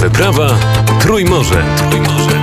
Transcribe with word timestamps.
wyprawa 0.00 0.48
Trójmorze. 1.00 1.64
Trójmorze. 1.76 2.42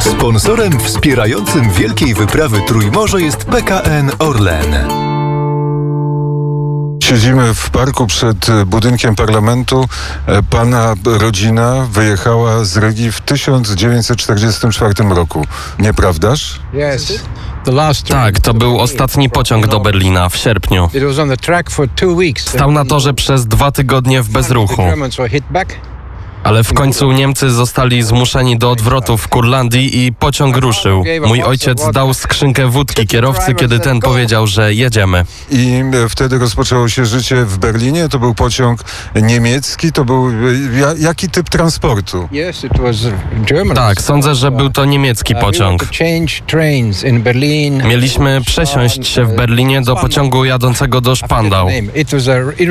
Sponsorem 0.00 0.80
wspierającym 0.80 1.70
wielkiej 1.70 2.14
wyprawy 2.14 2.60
Trójmorze 2.66 3.22
jest 3.22 3.44
PKN 3.44 4.10
Orlen. 4.18 4.74
Siedzimy 7.02 7.54
w 7.54 7.70
parku 7.70 8.06
przed 8.06 8.48
e, 8.48 8.66
budynkiem 8.66 9.14
parlamentu. 9.14 9.88
E, 10.26 10.42
Pana 10.42 10.94
rodzina 11.04 11.86
wyjechała 11.90 12.64
z 12.64 12.76
Rygi 12.76 13.12
w 13.12 13.20
1944 13.20 14.94
roku. 15.08 15.46
Nieprawdaż? 15.78 16.60
Yes. 16.74 17.22
Tak, 18.14 18.40
to 18.40 18.54
był 18.54 18.78
ostatni 18.80 19.30
pociąg 19.30 19.66
do 19.66 19.80
Berlina 19.80 20.28
w 20.28 20.36
sierpniu. 20.36 20.88
Stał 22.40 22.72
na 22.72 22.84
torze 22.84 23.14
przez 23.14 23.46
dwa 23.46 23.70
tygodnie 23.72 24.22
w 24.22 24.28
bezruchu, 24.28 24.82
ale 26.44 26.64
w 26.64 26.74
końcu 26.74 27.12
Niemcy 27.12 27.50
zostali 27.50 28.02
zmuszeni 28.02 28.58
do 28.58 28.70
odwrotu 28.70 29.18
w 29.18 29.28
Kurlandii 29.28 30.06
i 30.06 30.12
pociąg 30.12 30.56
ruszył. 30.56 31.04
Mój 31.26 31.42
ojciec 31.42 31.90
dał 31.92 32.14
skrzynkę 32.14 32.68
wódki 32.68 33.06
kierowcy, 33.06 33.54
kiedy 33.54 33.80
ten 33.80 34.00
powiedział, 34.00 34.46
że 34.46 34.74
jedziemy. 34.74 35.24
I 35.50 35.82
wtedy 36.08 36.38
rozpoczęło 36.38 36.88
się 36.88 37.06
życie 37.06 37.44
w 37.44 37.58
Berlinie. 37.58 38.08
To 38.08 38.18
był 38.18 38.34
pociąg 38.34 38.84
niemiecki. 39.22 39.92
To 39.92 40.04
był 40.04 40.30
ja, 40.80 40.94
jaki 40.98 41.28
typ 41.28 41.48
transportu? 41.48 42.28
Yes, 42.32 42.64
it 42.64 42.78
was 42.78 42.96
German. 43.46 43.76
Tak, 43.76 44.02
sądzę, 44.02 44.34
że 44.34 44.50
był 44.50 44.70
to 44.70 44.84
niemiecki 44.84 45.34
Uh, 45.34 45.40
pociąg. 45.40 45.82
had 45.82 45.90
to 45.90 46.04
change 46.04 46.32
trains 46.46 47.04
in 47.04 47.22
Berlin. 47.22 47.82
Mieliśmy 47.86 48.40
przesiąść 48.46 49.08
się 49.08 49.24
w 49.24 49.36
Berlinie 49.36 49.80
do 49.80 49.96
pociągu 49.96 50.44
jadącego 50.44 51.00
do 51.00 51.14
a 51.30 51.42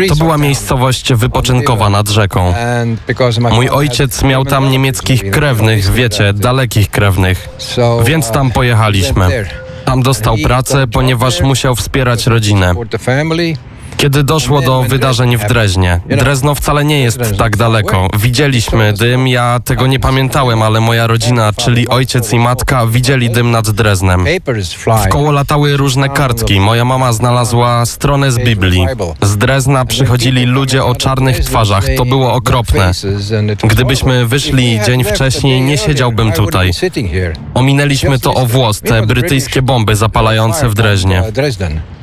To 0.09 0.15
była 0.15 0.37
miejscowość 0.37 1.13
wypoczynkowa 1.13 1.89
nad 1.89 2.09
rzeką. 2.09 2.53
Mój 3.59 3.69
ojciec 3.69 4.23
miał 4.23 4.45
tam 4.45 4.69
niemieckich 4.69 5.31
krewnych, 5.31 5.91
wiecie, 5.93 6.33
dalekich 6.33 6.89
krewnych. 6.89 7.49
Więc 8.05 8.31
tam 8.31 8.51
pojechaliśmy. 8.51 9.45
Tam 9.85 10.03
dostał 10.03 10.37
pracę, 10.37 10.87
ponieważ 10.87 11.41
musiał 11.41 11.75
wspierać 11.75 12.27
rodzinę. 12.27 12.73
Kiedy 13.99 14.23
doszło 14.23 14.61
do 14.61 14.83
wydarzeń 14.83 15.37
w 15.37 15.47
Dreźnie, 15.47 15.99
Drezno 16.09 16.55
wcale 16.55 16.85
nie 16.85 17.01
jest 17.01 17.19
tak 17.37 17.57
daleko. 17.57 18.07
Widzieliśmy 18.19 18.93
dym, 18.93 19.27
ja 19.27 19.59
tego 19.65 19.87
nie 19.87 19.99
pamiętałem, 19.99 20.61
ale 20.61 20.79
moja 20.81 21.07
rodzina, 21.07 21.53
czyli 21.53 21.87
ojciec 21.87 22.33
i 22.33 22.39
matka, 22.39 22.87
widzieli 22.87 23.29
dym 23.29 23.51
nad 23.51 23.69
Dreznem. 23.69 24.25
W 25.05 25.09
koło 25.09 25.31
latały 25.31 25.77
różne 25.77 26.09
kartki. 26.09 26.59
Moja 26.59 26.85
mama 26.85 27.13
znalazła 27.13 27.85
stronę 27.85 28.31
z 28.31 28.37
Biblii. 28.37 28.87
Z 29.21 29.37
Drezna 29.37 29.85
przychodzili 29.85 30.45
ludzie 30.45 30.85
o 30.85 30.95
czarnych 30.95 31.39
twarzach. 31.39 31.85
To 31.97 32.05
było 32.05 32.33
okropne. 32.33 32.91
Gdybyśmy 33.63 34.25
wyszli 34.25 34.79
dzień 34.85 35.03
wcześniej, 35.03 35.61
nie 35.61 35.77
siedziałbym 35.77 36.31
tutaj. 36.31 36.71
Ominęliśmy 37.53 38.19
to 38.19 38.33
o 38.33 38.45
włos, 38.45 38.81
te 38.81 39.05
brytyjskie 39.05 39.61
bomby 39.61 39.95
zapalające 39.95 40.69
w 40.69 40.73
Dreźnie. 40.73 41.23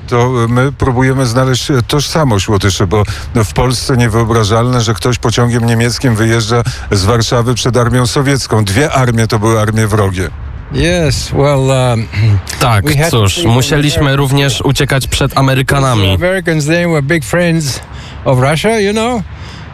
To 0.08 0.30
my 0.48 0.72
próbujemy 0.72 1.26
znaleźć 1.26 1.70
e, 1.70 1.82
tożsamość 1.82 2.48
Łotyszy, 2.48 2.86
bo 2.86 3.02
no, 3.34 3.44
w 3.44 3.52
Polsce 3.52 3.96
niewyobrażalne, 3.96 4.80
że 4.80 4.94
ktoś 4.94 5.18
pociągiem 5.18 5.66
niemieckim 5.66 6.16
wyjeżdża 6.16 6.62
z 6.90 7.04
Warszawy 7.04 7.54
przed 7.54 7.76
armią 7.76 8.06
sowiecką. 8.06 8.64
Dwie 8.64 8.92
armie 8.92 9.26
to 9.26 9.38
były 9.38 9.60
armie 9.60 9.86
wrogie. 9.86 10.30
Yes, 10.72 11.30
well, 11.30 11.90
um, 11.90 12.06
Tak, 12.60 12.84
cóż, 13.10 13.44
musieliśmy 13.44 14.16
również 14.16 14.60
uciekać 14.60 15.06
przed 15.06 15.38
Amerykanami. 15.38 16.14
Americans 16.14 16.66
they 16.66 16.88
were 16.88 17.02
big 17.02 17.24
friends 17.24 17.80
of 18.24 18.38
Russia, 18.38 18.78
you 18.78 18.92
know. 18.92 19.22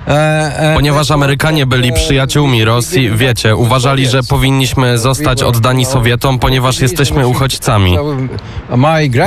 Uh, 0.07 0.13
uh, 0.13 0.75
Ponieważ 0.75 1.11
Amerykanie 1.11 1.67
byli 1.67 1.93
przyjaciółmi 1.93 2.65
Rosji, 2.65 3.11
wiecie, 3.11 3.57
uważali, 3.57 4.07
że 4.07 4.23
powinniśmy 4.23 4.99
zostać 4.99 5.43
oddani 5.43 5.85
Sowietom, 5.85 6.39
ponieważ 6.39 6.81
jesteśmy 6.81 7.27
uchodźcami. 7.27 7.99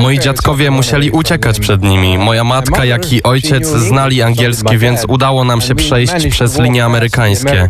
Moi 0.02 0.20
dziadkowie 0.20 0.72
musieli 0.72 1.12
uciekać 1.12 1.60
przed 1.60 1.84
nimi. 1.84 2.18
Moja 2.18 2.44
matka, 2.44 2.86
jak 2.86 3.14
i 3.14 3.24
ojciec 3.24 3.68
znali 3.68 4.22
angielski, 4.22 4.78
więc 4.78 5.06
udało 5.08 5.44
nam 5.44 5.62
się 5.62 5.76
przejść 5.76 6.28
przez 6.32 6.60
linie 6.60 6.86
amerykańskie. 6.86 7.70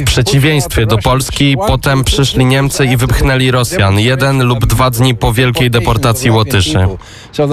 W 0.00 0.04
przeciwieństwie 0.04 0.86
do 0.86 0.98
Polski, 0.98 1.56
potem 1.66 2.04
przyszli 2.04 2.44
Niemcy 2.44 2.86
i 2.86 2.96
wypchnęli 2.96 3.50
Rosjan, 3.50 3.98
jeden 3.98 4.42
lub 4.42 4.66
dwa 4.66 4.90
dni 4.90 5.14
po 5.14 5.32
wielkiej 5.32 5.70
deportacji 5.70 6.30
Łotyszy. 6.30 6.78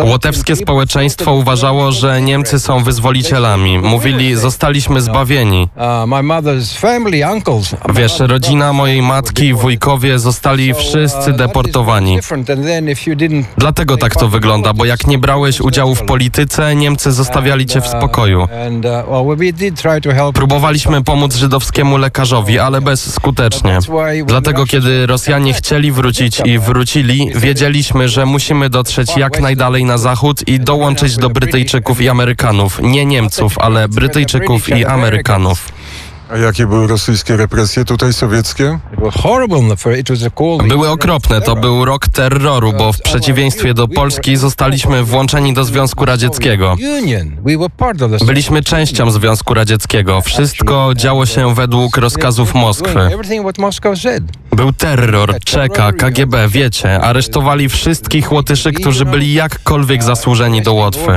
Łotewskie 0.05 0.55
społeczeństwo 0.55 1.33
uważało, 1.33 1.91
że 1.91 2.21
Niemcy 2.21 2.59
są 2.59 2.83
wyzwolicielami. 2.83 3.79
Mówili, 3.79 4.35
zostaliśmy 4.35 5.01
zbawieni. 5.01 5.69
Wiesz, 7.95 8.19
rodzina 8.19 8.73
mojej 8.73 9.01
matki 9.01 9.53
wujkowie 9.53 10.19
zostali 10.19 10.73
wszyscy 10.73 11.33
deportowani. 11.33 12.19
Dlatego 13.57 13.97
tak 13.97 14.15
to 14.15 14.27
wygląda, 14.27 14.73
bo 14.73 14.85
jak 14.85 15.07
nie 15.07 15.17
brałeś 15.17 15.61
udziału 15.61 15.95
w 15.95 16.03
polityce, 16.03 16.75
Niemcy 16.75 17.11
zostawiali 17.11 17.65
cię 17.65 17.81
w 17.81 17.87
spokoju. 17.87 18.47
Próbowaliśmy 20.33 21.03
pomóc 21.03 21.35
żydowskiemu 21.35 21.97
lekarzowi, 21.97 22.59
ale 22.59 22.81
bezskutecznie. 22.81 23.79
Dlatego, 24.25 24.65
kiedy 24.65 25.07
Rosjanie 25.07 25.53
chcieli 25.53 25.91
wrócić 25.91 26.41
i 26.45 26.59
wrócili, 26.59 27.31
wiedzieliśmy, 27.35 28.09
że 28.09 28.25
musimy 28.25 28.69
dotrzeć 28.69 29.17
jak 29.17 29.39
najdalej 29.39 29.85
na 29.85 29.97
zachód 29.97 30.47
i 30.47 30.59
dołączyć 30.59 31.17
do 31.17 31.29
Brytyjczyków 31.29 32.01
i 32.01 32.09
Amerykanów. 32.09 32.79
Nie 32.83 33.05
Niemców, 33.05 33.59
ale 33.59 33.87
Brytyjczyków 33.87 34.69
i 34.69 34.85
Amerykanów. 34.85 35.72
A 36.33 36.37
jakie 36.37 36.67
były 36.67 36.87
rosyjskie 36.87 37.37
represje 37.37 37.85
tutaj 37.85 38.13
sowieckie? 38.13 38.79
Były 40.67 40.89
okropne, 40.89 41.41
to 41.41 41.55
był 41.55 41.85
rok 41.85 42.07
terroru, 42.07 42.73
bo 42.73 42.93
w 42.93 43.01
przeciwieństwie 43.01 43.73
do 43.73 43.87
Polski 43.87 44.37
zostaliśmy 44.37 45.03
włączeni 45.03 45.53
do 45.53 45.63
Związku 45.63 46.05
Radzieckiego. 46.05 46.75
Byliśmy 48.25 48.61
częścią 48.63 49.11
Związku 49.11 49.53
Radzieckiego. 49.53 50.21
Wszystko 50.21 50.91
działo 50.95 51.25
się 51.25 51.55
według 51.55 51.97
rozkazów 51.97 52.53
Moskwy. 52.53 53.09
Był 54.55 54.73
terror, 54.73 55.39
czeka, 55.45 55.91
KGB, 55.91 56.47
wiecie. 56.47 57.01
Aresztowali 57.01 57.69
wszystkich 57.69 58.31
Łotyszy, 58.31 58.71
którzy 58.71 59.05
byli 59.05 59.33
jakkolwiek 59.33 60.03
zasłużeni 60.03 60.61
do 60.61 60.73
Łotwy. 60.73 61.11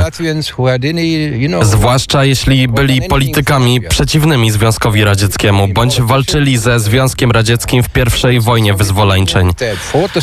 Zwłaszcza 1.63 2.25
jeśli 2.25 2.69
byli 2.69 3.03
politykami 3.03 3.81
przeciwnymi 3.81 4.51
Związkowi 4.51 5.05
Radzieckiemu, 5.05 5.69
bądź 5.69 6.01
walczyli 6.01 6.59
ze 6.59 6.81
Związkiem 6.81 7.31
Radzieckim 7.31 7.83
w 7.83 7.89
pierwszej 7.89 8.41
wojnie 8.41 8.75
wyzwoleńczeń. 8.75 9.51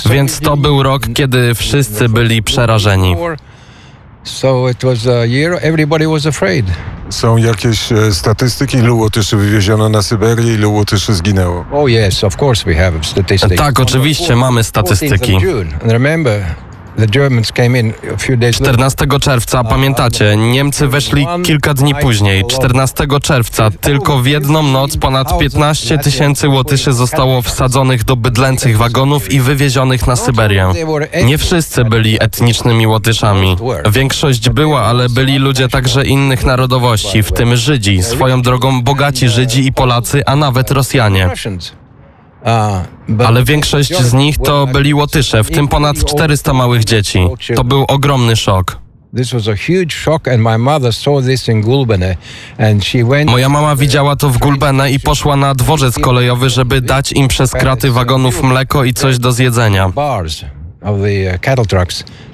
Więc 0.10 0.40
to 0.40 0.58
był 0.58 0.84
rok, 0.84 1.04
kiedy 1.14 1.56
wszyscy 1.56 2.10
byli 2.10 2.44
przerażeni. 2.44 3.16
So 4.24 4.70
it 4.70 4.84
was 4.84 5.08
a 5.08 5.26
year 5.26 5.60
everybody 5.62 6.08
was 6.08 6.26
afraid. 6.26 6.66
Są 7.10 7.38
jakieś 7.38 7.92
e, 7.92 8.14
statystyki, 8.14 8.78
ilu 8.78 8.98
Łotyszy 8.98 9.38
wywieziono 9.38 9.90
na 9.90 10.02
Syberię, 10.02 10.54
ilu 10.54 10.74
Łotyszy 10.74 11.14
zginęło? 11.14 11.66
Oh 11.72 11.90
yes, 11.90 12.24
of 12.24 12.42
course 12.42 12.66
we 12.66 12.76
have 12.76 13.04
statistics. 13.04 13.56
Tak, 13.58 13.80
oczywiście 13.80 14.36
mamy 14.36 14.64
statystyki. 14.64 15.38
14 18.54 19.06
czerwca, 19.22 19.64
pamiętacie, 19.64 20.38
Niemcy 20.38 20.88
weszli 20.88 21.28
kilka 21.44 21.74
dni 21.74 21.96
później. 21.96 22.44
14 22.48 23.08
czerwca 23.22 23.72
tylko 23.82 24.20
w 24.20 24.26
jedną 24.28 24.64
noc 24.64 24.98
ponad 24.98 25.38
15 25.38 25.98
tysięcy 25.98 26.50
Łotyszy 26.50 26.94
zostało 26.94 27.42
wsadzonych 27.42 28.04
do 28.04 28.16
bydlęcych 28.16 28.78
wagonów 28.78 29.32
i 29.32 29.40
wywiezionych 29.40 30.08
na 30.08 30.16
Syberię. 30.16 30.74
Nie 31.26 31.38
wszyscy 31.38 31.86
byli 31.86 32.24
etnicznymi 32.24 32.88
Łotyszami. 32.88 33.58
Większość 33.92 34.50
była, 34.50 34.82
ale 34.82 35.10
byli 35.10 35.38
ludzie 35.38 35.68
także 35.70 36.06
innych 36.06 36.46
narodowości, 36.46 37.24
w 37.24 37.32
tym 37.32 37.56
Żydzi, 37.56 38.04
swoją 38.04 38.42
drogą 38.42 38.82
bogaci 38.84 39.30
Żydzi 39.30 39.66
i 39.68 39.74
Polacy, 39.74 40.26
a 40.26 40.36
nawet 40.36 40.72
Rosjanie. 40.72 41.30
Ale 43.26 43.44
większość 43.44 43.98
z 43.98 44.14
nich 44.14 44.38
to 44.38 44.68
byli 44.68 44.94
Łotysze, 44.94 45.44
w 45.44 45.52
tym 45.52 45.68
ponad 45.68 46.06
400 46.06 46.54
małych 46.54 46.84
dzieci. 46.84 47.28
To 47.56 47.64
był 47.64 47.86
ogromny 47.88 48.36
szok. 48.36 48.78
Moja 53.32 53.50
mama 53.50 53.76
widziała 53.76 54.16
to 54.16 54.30
w 54.30 54.38
Gulbene 54.38 54.92
i 54.92 55.00
poszła 55.00 55.36
na 55.36 55.56
dworzec 55.56 56.00
kolejowy, 56.00 56.50
żeby 56.50 56.82
dać 56.82 57.12
im 57.12 57.28
przez 57.28 57.52
kraty 57.52 57.92
wagonów 57.92 58.44
mleko 58.44 58.84
i 58.84 58.94
coś 58.94 59.18
do 59.20 59.32
zjedzenia. 59.32 59.92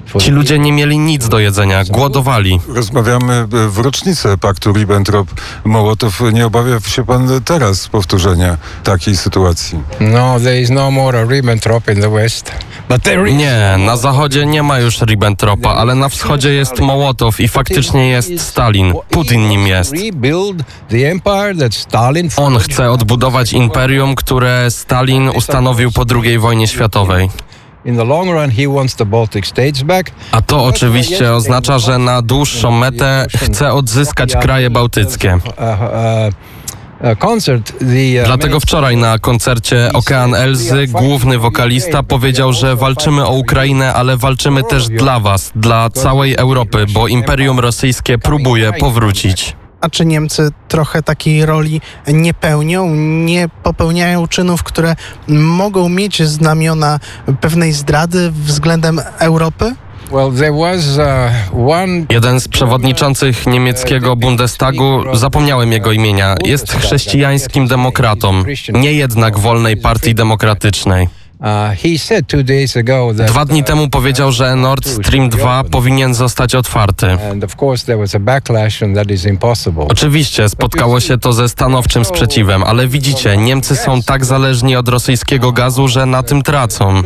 For 0.10 0.22
Ci 0.22 0.30
the 0.30 0.36
ludzie 0.36 0.60
nie 0.60 0.72
mieli 0.72 0.98
nic 0.98 1.28
do 1.28 1.40
jedzenia, 1.40 1.84
głodowali. 1.84 2.60
Rozmawiamy 2.68 3.34
e, 3.34 3.48
w 3.70 3.78
rocznicę 3.78 4.38
paktu 4.38 4.74
Ribbentrop-Mołotow. 4.74 6.34
Nie 6.34 6.46
obawia 6.46 6.80
się 6.80 7.06
pan 7.06 7.30
teraz 7.46 7.88
powtórzenia 7.88 8.58
takiej 8.84 9.18
sytuacji? 9.18 9.80
No, 10.00 10.40
there 10.40 10.62
is 10.62 10.70
no 10.70 10.92
more 10.92 11.26
Ribbentrop 11.26 11.90
in 11.90 12.02
the 12.02 12.10
West. 12.10 12.52
But 12.90 13.04
there 13.04 13.30
is. 13.30 13.36
Nie, 13.38 13.76
na 13.86 13.98
zachodzie 13.98 14.46
nie 14.46 14.64
ma 14.64 14.80
już 14.80 15.02
Ribbentropa, 15.02 15.70
ale 15.70 15.96
na 15.96 16.10
wschodzie 16.10 16.54
jest 16.54 16.80
Mołotow 16.80 17.40
i 17.40 17.48
faktycznie 17.48 18.10
jest 18.10 18.40
Stalin. 18.42 18.94
Putin 19.10 19.48
nim 19.48 19.68
jest. 19.68 19.94
On 22.38 22.60
chce 22.60 22.92
odbudować 22.92 23.54
imperium, 23.54 24.16
które 24.16 24.72
Stalin 24.72 25.30
ustanowił 25.30 25.92
po 25.92 26.06
II 26.24 26.40
wojnie 26.40 26.68
światowej. 26.68 27.30
A 30.32 30.42
to 30.42 30.64
oczywiście 30.64 31.34
oznacza, 31.34 31.80
że 31.80 31.98
na 31.98 32.22
dłuższą 32.22 32.72
metę 32.72 33.26
chce 33.38 33.74
odzyskać 33.74 34.36
kraje 34.36 34.70
bałtyckie. 34.70 35.34
Uh, 35.36 36.34
Dlatego 38.26 38.60
wczoraj 38.60 38.98
na 38.98 39.20
koncercie 39.20 39.90
Okean 39.94 40.36
Elzy 40.36 40.88
główny 40.88 41.38
wokalista 41.38 42.04
powiedział, 42.04 42.54
że 42.54 42.76
walczymy 42.76 43.26
o 43.26 43.32
Ukrainę, 43.32 43.94
ale 43.94 44.18
walczymy 44.18 44.64
też 44.64 44.88
dla 44.88 45.20
was, 45.20 45.52
dla 45.56 45.90
całej 45.90 46.36
Europy, 46.36 46.86
bo 46.94 47.08
Imperium 47.08 47.60
Rosyjskie 47.60 48.18
próbuje 48.18 48.74
powrócić. 48.74 49.56
A 49.82 49.90
czy 49.90 50.06
Niemcy 50.06 50.50
trochę 50.68 51.04
takiej 51.04 51.46
roli 51.46 51.82
nie 52.08 52.34
pełnią, 52.34 52.96
nie 53.26 53.50
popełniają 53.64 54.28
czynów, 54.28 54.64
które 54.64 54.96
mogą 55.28 55.90
mieć 55.90 56.24
znamiona 56.24 57.00
pewnej 57.42 57.74
zdrady 57.74 58.32
względem 58.32 59.02
Europy? 59.20 59.76
Uh, 60.12 60.34
Jeden 62.10 62.40
z 62.40 62.48
przewodniczących 62.48 63.48
niemieckiego 63.48 64.16
Bundestagu, 64.16 65.04
zapomniałem 65.14 65.72
jego 65.72 65.92
imienia, 65.92 66.36
jest 66.46 66.74
chrześcijańskim 66.74 67.68
demokratą, 67.68 68.44
nie 68.74 68.94
jednak 68.94 69.40
wolnej 69.40 69.78
partii 69.78 70.16
demokratycznej. 70.16 71.10
Uh, 71.40 71.46
Dwa 73.28 73.46
dni 73.46 73.64
temu 73.64 73.90
powiedział, 73.90 74.32
że 74.32 74.56
Nord 74.56 74.88
Stream 74.88 75.30
2 75.30 75.64
powinien 75.64 76.14
zostać 76.14 76.56
otwarty. 76.56 77.08
Oczywiście 79.90 80.50
spotkało 80.50 81.00
się 81.00 81.18
to 81.18 81.34
ze 81.34 81.50
stanowczym 81.50 82.06
sprzeciwem, 82.06 82.64
ale 82.64 82.88
widzicie, 82.88 83.38
Niemcy 83.38 83.76
są 83.76 84.02
tak 84.04 84.26
zależni 84.26 84.76
od 84.76 84.90
rosyjskiego 84.90 85.52
gazu, 85.52 85.88
że 85.88 86.06
na 86.06 86.24
tym 86.24 86.42
tracą. 86.42 87.02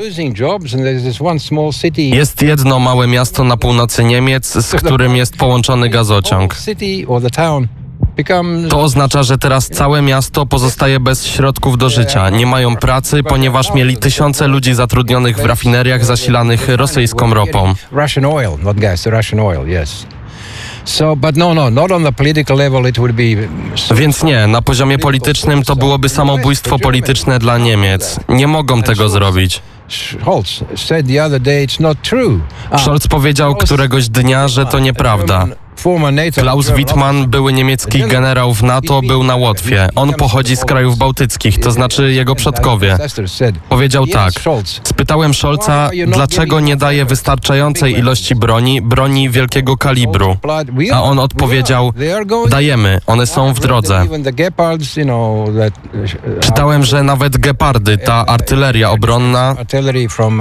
Jest 2.09 2.41
jedno 2.41 2.79
małe 2.79 3.07
miasto 3.07 3.43
na 3.43 3.57
północy 3.57 4.03
Niemiec, 4.03 4.53
z 4.65 4.75
którym 4.75 5.15
jest 5.15 5.37
połączony 5.37 5.89
gazociąg. 5.89 6.55
To 8.69 8.81
oznacza, 8.81 9.23
że 9.23 9.37
teraz 9.37 9.69
całe 9.69 10.01
miasto 10.01 10.45
pozostaje 10.45 10.99
bez 10.99 11.25
środków 11.25 11.77
do 11.77 11.89
życia. 11.89 12.29
Nie 12.29 12.45
mają 12.45 12.75
pracy, 12.75 13.23
ponieważ 13.23 13.73
mieli 13.73 13.97
tysiące 13.97 14.47
ludzi 14.47 14.73
zatrudnionych 14.73 15.37
w 15.37 15.45
rafineriach 15.45 16.05
zasilanych 16.05 16.67
rosyjską 16.69 17.33
ropą. 17.33 17.67
No, 17.67 17.75
no. 23.91 23.95
Więc 23.95 24.23
nie, 24.23 24.47
na 24.47 24.61
poziomie 24.61 24.99
politycznym 24.99 25.63
to 25.63 25.75
byłoby 25.75 26.09
samobójstwo 26.09 26.79
polityczne 26.79 27.39
dla 27.39 27.57
Niemiec. 27.57 28.19
Nie 28.29 28.47
mogą 28.47 28.83
tego 28.83 29.09
zrobić. 29.09 29.61
Ah, 32.71 32.81
Scholz 32.81 33.07
powiedział 33.07 33.55
któregoś 33.55 34.09
dnia, 34.09 34.47
że 34.47 34.65
to 34.65 34.79
nieprawda. 34.79 35.47
Klaus 36.35 36.71
Wittmann, 36.71 37.27
były 37.27 37.53
niemiecki 37.53 38.03
generał 38.03 38.53
w 38.53 38.63
NATO, 38.63 39.01
był 39.01 39.23
na 39.23 39.35
Łotwie. 39.35 39.89
On 39.95 40.13
pochodzi 40.13 40.55
z 40.55 40.65
krajów 40.65 40.97
bałtyckich, 40.97 41.59
to 41.59 41.71
znaczy 41.71 42.13
jego 42.13 42.35
przodkowie. 42.35 42.97
Powiedział 43.69 44.07
tak. 44.07 44.33
Spytałem 44.83 45.33
Scholza, 45.33 45.89
dlaczego 46.07 46.59
nie 46.59 46.75
daje 46.75 47.05
wystarczającej 47.05 47.99
ilości 47.99 48.35
broni, 48.35 48.81
broni 48.81 49.29
wielkiego 49.29 49.77
kalibru. 49.77 50.37
A 50.93 51.03
on 51.03 51.19
odpowiedział, 51.19 51.93
dajemy, 52.49 52.99
one 53.07 53.27
są 53.27 53.53
w 53.53 53.59
drodze. 53.59 54.05
Czytałem, 56.39 56.83
że 56.83 57.03
nawet 57.03 57.37
gepardy, 57.37 57.97
ta 57.97 58.25
artyleria 58.25 58.91
obronna, 58.91 59.55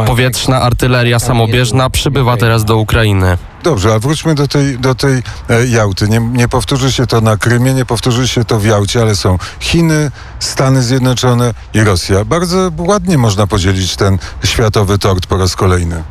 powietrzna 0.07 0.61
artyleria 0.61 1.19
samobieżna 1.19 1.91
przybywa 1.91 2.37
teraz 2.37 2.65
do 2.65 2.77
Ukrainy. 2.77 3.39
Dobrze, 3.63 3.95
a 3.95 3.99
wróćmy 3.99 4.35
do 4.35 4.49
tej, 4.49 4.79
do 4.79 4.95
tej 4.95 5.23
e, 5.49 5.67
Jałty. 5.67 6.09
Nie, 6.09 6.21
nie 6.21 6.49
powtórzy 6.49 6.93
się 6.93 7.07
to 7.07 7.21
na 7.21 7.37
Krymie, 7.37 7.75
nie 7.75 7.85
powtórzy 7.85 8.29
się 8.29 8.45
to 8.45 8.59
w 8.59 8.65
Jałcie, 8.65 9.01
ale 9.01 9.17
są 9.17 9.39
Chiny, 9.61 10.11
Stany 10.41 10.83
Zjednoczone 10.83 11.55
i 11.75 11.81
Rosja. 11.81 12.25
Bardzo 12.25 12.71
ładnie 12.79 13.19
można 13.19 13.47
podzielić 13.47 13.97
ten 13.97 14.19
światowy 14.45 14.99
tort 14.99 15.27
po 15.27 15.37
raz 15.37 15.57
kolejny. 15.57 16.03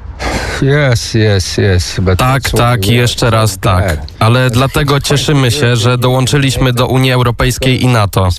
Yes, 0.62 1.16
yes, 1.16 1.58
yes. 1.58 2.02
Tak, 2.18 2.50
tak 2.50 2.88
i 2.88 2.96
jeszcze 2.96 3.30
raz 3.30 3.58
tak. 3.58 3.86
bad. 3.86 4.08
Ale 4.20 4.50
dlatego 4.50 5.00
cieszymy 5.00 5.52
się, 5.52 5.76
że 5.76 5.98
dołączyliśmy 5.98 6.74
do 6.74 6.88
Unii 6.88 7.12
Europejskiej 7.12 7.84
i 7.84 7.88
NATO. 7.88 8.30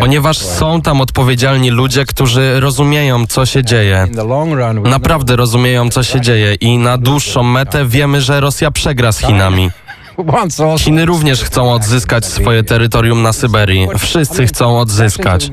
Ponieważ 0.00 0.38
są 0.38 0.82
tam 0.82 1.00
odpowiedzialni 1.00 1.70
ludzie, 1.70 2.04
którzy 2.04 2.60
rozumieją, 2.60 3.26
co 3.26 3.46
się 3.46 3.64
dzieje. 3.64 4.06
Naprawdę 4.84 5.36
rozumieją, 5.36 5.90
co 5.90 6.02
się 6.02 6.20
dzieje 6.20 6.54
i 6.54 6.78
na 6.78 6.98
dłuższą 6.98 7.42
metę 7.42 7.86
wiemy, 7.86 8.20
że 8.20 8.40
Rosja 8.40 8.70
przegra 8.70 9.12
z 9.12 9.18
Chinami. 9.18 9.70
Chiny 10.78 11.04
również 11.04 11.42
chcą 11.42 11.72
odzyskać 11.72 12.26
swoje 12.26 12.64
terytorium 12.64 13.22
na 13.22 13.32
Syberii. 13.32 13.88
Wszyscy 13.98 14.46
chcą 14.46 14.78
odzyskać. 14.78 15.50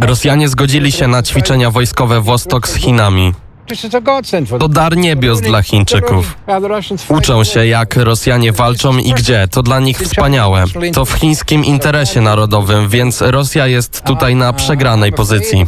Rosjanie 0.00 0.48
zgodzili 0.48 0.92
się 0.92 1.08
na 1.08 1.22
ćwiczenia 1.22 1.70
wojskowe 1.70 2.20
Wostok 2.20 2.68
z 2.68 2.74
Chinami. 2.74 3.32
To 4.58 4.68
dar 4.68 4.96
niebios 4.96 5.40
dla 5.40 5.62
Chińczyków. 5.62 6.36
Uczą 7.08 7.44
się, 7.44 7.66
jak 7.66 7.96
Rosjanie 7.96 8.52
walczą 8.52 8.98
i 8.98 9.12
gdzie. 9.14 9.48
To 9.50 9.62
dla 9.62 9.80
nich 9.80 9.98
wspaniałe. 9.98 10.64
To 10.92 11.04
w 11.04 11.12
chińskim 11.12 11.64
interesie 11.64 12.20
narodowym, 12.20 12.88
więc 12.88 13.20
Rosja 13.20 13.66
jest 13.66 14.02
tutaj 14.04 14.36
na 14.36 14.52
przegranej 14.52 15.12
pozycji. 15.12 15.66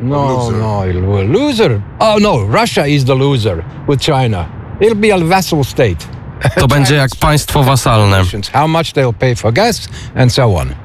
No, 0.00 0.48
no, 0.60 0.82
loser. 1.22 1.80
Oh 1.98 2.16
no, 2.20 2.38
Russia 2.60 2.86
is 2.86 3.04
the 3.04 3.14
loser 3.14 3.64
with 3.88 4.04
China. 4.04 4.44
It'll 4.80 4.94
be 4.94 5.14
a 5.14 5.18
vassal 5.18 5.64
state. 5.64 6.20
To 6.58 6.68
będzie 6.68 6.94
jak 6.94 7.10
państwo 7.20 7.62
wasalne. 7.62 8.22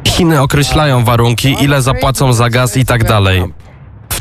Chiny 0.08 0.42
określają 0.42 1.04
warunki, 1.04 1.56
ile 1.62 1.82
zapłacą 1.82 2.34
za 2.34 2.50
gaz 2.50 2.78
i 2.78 2.86
tak 2.86 3.04
dalej. 3.04 3.44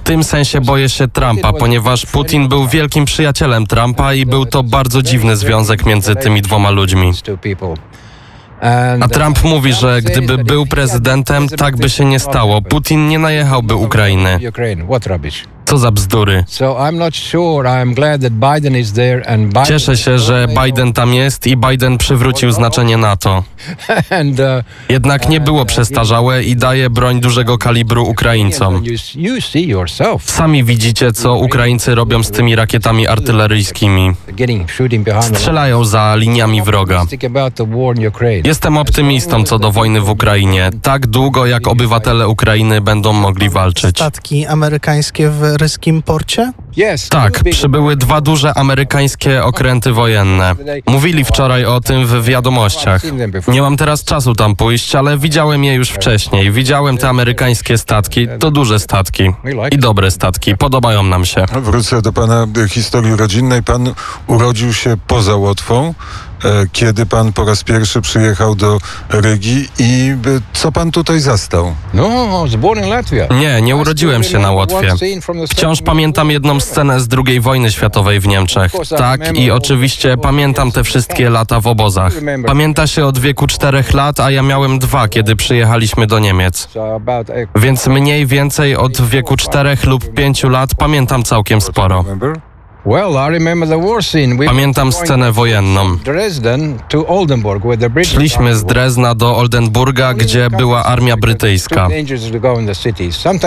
Tym 0.04 0.25
sensie 0.25 0.61
boję 0.61 0.88
się 0.88 1.08
Trumpa, 1.08 1.52
ponieważ 1.52 2.06
Putin 2.06 2.49
był 2.49 2.66
wielkim 2.68 3.04
przyjacielem 3.04 3.66
Trumpa 3.66 4.14
i 4.14 4.26
był 4.26 4.46
to 4.46 4.62
bardzo 4.62 5.02
dziwny 5.02 5.37
związek 5.37 5.87
między 5.87 6.14
tymi 6.16 6.42
dwoma 6.42 6.70
ludźmi. 6.70 7.12
A 9.00 9.08
Trump 9.08 9.44
mówi, 9.44 9.73
że 9.73 10.02
gdyby 10.02 10.44
był 10.44 10.66
prezydentem, 10.66 11.49
tak 11.49 11.76
by 11.76 11.90
się 11.90 12.04
nie 12.04 12.18
stało. 12.20 12.62
Putin 12.62 13.08
nie 13.08 13.18
najechałby 13.18 13.75
Ukrainy. 13.75 14.38
Co 15.64 15.78
za 15.78 15.90
bzdury. 15.90 16.44
Cieszę 19.66 19.97
się, 19.97 20.18
że 20.18 20.47
Biden 20.64 20.92
tam 20.92 21.14
jest 21.14 21.47
i 21.47 21.56
Biden 21.56 21.99
przywrócił 21.99 22.52
znaczenie 22.52 22.97
NATO. 22.97 23.44
uh, 24.11 24.64
Jednak 24.88 25.28
nie 25.28 25.40
było 25.40 25.64
przestarzałe 25.64 26.42
i 26.42 26.56
daje 26.56 26.90
broń 26.90 27.21
dużego 27.21 27.59
kalibru 27.59 28.04
Ukraińcom. 28.04 28.83
Sami 30.25 30.64
widzicie, 30.64 31.12
co 31.12 31.35
Ukraińcy 31.35 31.94
robią 31.94 32.23
z 32.23 32.30
tymi 32.30 32.56
rakietami 32.56 33.09
artyleryjskimi. 33.09 34.12
Strzelają 35.23 35.85
za 35.85 36.14
liniami 36.16 36.62
wroga. 36.62 37.04
Jestem 38.44 38.76
optymistą 38.76 39.44
co 39.44 39.59
do 39.59 39.73
wojny 39.73 40.00
w 40.00 40.11
Ukrainie. 40.11 40.71
Tak 40.83 41.06
długo, 41.06 41.47
jak 41.47 41.68
obywatele 41.68 42.28
Ukrainy 42.28 42.80
będą 42.80 43.12
mogli 43.12 43.50
walczyć. 43.50 43.97
Statki 43.97 44.47
amerykańskie 44.47 45.30
w 45.30 45.53
ryskim 45.54 46.02
porcie? 46.02 46.52
Yes. 46.76 47.08
Tak, 47.08 47.40
przybyły 47.50 47.96
dwa 47.96 48.20
duże 48.20 48.58
amerykańskie 48.58 49.44
okręty 49.44 49.92
wojenne. 49.92 50.54
Mówili 50.87 51.25
wczoraj 51.25 51.64
o 51.64 51.80
tym 51.80 52.06
w 52.06 52.25
wiadomościach. 52.25 53.02
Nie 53.49 53.62
mam 53.62 53.76
teraz 53.76 54.04
czasu 54.04 54.34
tam 54.34 54.56
pójść, 54.56 54.94
ale 54.94 55.18
widziałem 55.18 55.64
je 55.64 55.75
już 55.75 55.90
wcześniej. 55.90 56.52
Widziałem 56.52 56.99
te 56.99 57.08
amerykańskie 57.08 57.78
statki. 57.78 58.28
To 58.38 58.50
duże 58.50 58.78
statki. 58.78 59.32
I 59.73 59.78
dobre 59.78 60.11
statki. 60.11 60.56
Podobają 60.56 61.02
nam 61.02 61.25
się. 61.25 61.44
Wrócę 61.52 62.02
do 62.02 62.12
pana 62.12 62.46
historii 62.68 63.16
rodzinnej. 63.16 63.62
Pan 63.62 63.94
urodził 64.26 64.73
się 64.73 64.96
poza 65.06 65.37
Łotwą. 65.37 65.94
E, 66.45 66.67
Kiedy 66.73 67.07
pan 67.07 67.33
po 67.33 67.45
raz 67.45 67.65
pierwszy 67.65 68.01
przyjechał 68.01 68.55
do 68.55 68.79
Rygi 69.09 69.69
i 69.79 70.15
co 70.53 70.73
pan 70.73 70.91
tutaj 70.91 71.21
zastał? 71.21 71.75
No, 71.95 72.07
I 72.07 72.29
was 72.51 72.57
born 72.57 72.85
in 72.85 72.91
Latvia. 72.91 73.27
Nie, 73.31 73.63
nie 73.63 73.77
urodziłem 73.77 74.23
się 74.23 74.39
na 74.39 74.51
Łotwie. 74.53 74.95
Wciąż 75.51 75.83
pamiętam 75.83 76.31
jedną 76.31 76.61
scenę 76.61 77.01
z 77.01 77.09
II 77.27 77.41
wojny 77.41 77.73
światowej 77.73 78.21
w 78.21 78.27
Niemczech. 78.27 78.73
Tak, 78.99 79.37
i 79.37 79.51
oczywiście 79.51 80.17
pamiętam 80.17 80.73
te 80.73 80.85
wszystkie 80.85 81.31
lata 81.31 81.61
w 81.61 81.67
obozach. 81.67 82.13
Pamięta 82.47 82.87
się 82.87 83.07
od 83.07 83.19
wieku 83.19 83.47
czterech 83.47 83.95
lat, 83.95 84.21
a 84.21 84.31
ja 84.31 84.43
miałem 84.43 84.79
dwa, 84.79 85.09
kiedy 85.09 85.37
przyjechaliśmy 85.37 86.07
do 86.07 86.19
Niemiec. 86.19 86.69
Więc 87.57 87.87
mniej 87.87 88.27
więcej 88.27 88.77
od 88.77 89.01
wieku 89.01 89.37
czterech 89.37 89.85
lub 89.85 90.15
pięciu 90.15 90.49
lat 90.49 90.71
pamiętam 90.79 91.23
całkiem 91.23 91.61
sporo. 91.61 92.05
Pamiętam 94.47 94.93
scenę 94.93 95.33
wojenną. 95.33 95.97
Szliśmy 98.05 98.57
z 98.57 98.64
Drezna 98.64 99.14
do 99.14 99.37
Oldenburga, 99.37 100.14
gdzie 100.14 100.50
była 100.50 100.85
armia 100.85 101.17
brytyjska. 101.17 101.88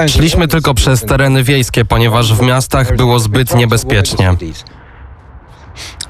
Szliśmy 0.08 0.48
tylko 0.48 0.74
przez 0.74 1.02
tereny 1.02 1.44
wiejskie, 1.44 1.86
ponieważ 1.86 2.34
w 2.34 2.42
miastach 2.42 2.96
było 2.96 3.20
zbyt 3.20 3.56
niebezpiecznie. 3.56 4.36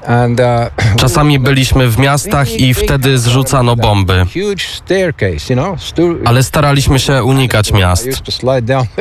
Uh, 0.02 0.96
Czasami 1.00 1.38
byliśmy 1.38 1.88
w 1.88 1.98
miastach 1.98 2.60
i 2.60 2.74
wtedy 2.74 3.18
zrzucano 3.18 3.76
bomby. 3.76 4.26
Ale 6.24 6.42
staraliśmy 6.42 6.98
się 6.98 7.24
unikać 7.24 7.72
miast. 7.72 8.08